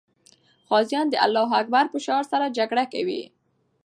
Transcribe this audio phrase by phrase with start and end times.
[0.69, 3.23] غازیان د الله اکبر په شعار سره جګړه کوي.